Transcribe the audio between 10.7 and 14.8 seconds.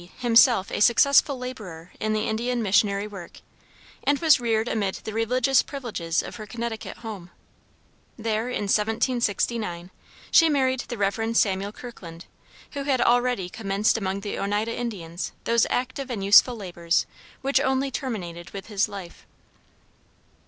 the Rev. Samuel Kirkland, who had already commenced among the Oneida